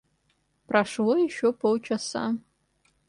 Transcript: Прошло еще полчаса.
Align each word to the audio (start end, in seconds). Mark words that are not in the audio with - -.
Прошло 0.65 1.15
еще 1.15 1.53
полчаса. 1.53 2.35